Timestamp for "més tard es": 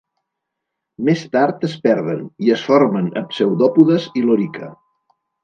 1.09-1.75